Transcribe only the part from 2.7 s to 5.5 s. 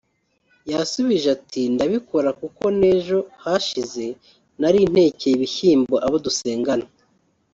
n’ejo hashize nari ntekeye